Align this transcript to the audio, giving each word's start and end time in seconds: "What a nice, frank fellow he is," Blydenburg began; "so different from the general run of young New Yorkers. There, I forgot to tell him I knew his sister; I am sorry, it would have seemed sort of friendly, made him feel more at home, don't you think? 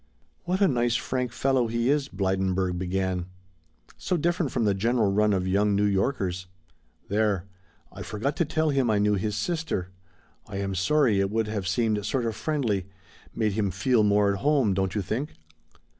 "What 0.45 0.61
a 0.61 0.67
nice, 0.67 0.95
frank 0.95 1.31
fellow 1.31 1.67
he 1.67 1.91
is," 1.91 2.09
Blydenburg 2.09 2.79
began; 2.79 3.27
"so 3.97 4.17
different 4.17 4.51
from 4.51 4.63
the 4.65 4.73
general 4.73 5.11
run 5.11 5.31
of 5.31 5.47
young 5.47 5.75
New 5.75 5.85
Yorkers. 5.85 6.47
There, 7.07 7.45
I 7.93 8.01
forgot 8.01 8.35
to 8.37 8.45
tell 8.45 8.71
him 8.71 8.89
I 8.89 8.97
knew 8.97 9.13
his 9.13 9.35
sister; 9.35 9.89
I 10.47 10.57
am 10.57 10.73
sorry, 10.73 11.19
it 11.19 11.29
would 11.29 11.45
have 11.49 11.67
seemed 11.67 12.03
sort 12.03 12.25
of 12.25 12.35
friendly, 12.35 12.87
made 13.35 13.51
him 13.51 13.69
feel 13.69 14.01
more 14.01 14.33
at 14.33 14.39
home, 14.39 14.73
don't 14.73 14.95
you 14.95 15.03
think? 15.03 15.35